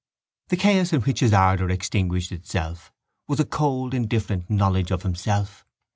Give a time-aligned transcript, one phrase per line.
[0.47, 2.91] The chaos in which his ardour extinguished itself
[3.27, 5.63] was a cold indifferent knowledge of himself.